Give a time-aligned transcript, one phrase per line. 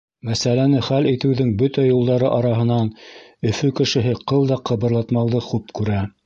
[0.27, 2.89] Мәсьәләне хәл итеүҙең бөтә юлдары араһынан
[3.51, 6.03] Өфө кешеһе ҡыл да ҡыбырлатмауҙы хуп күрә.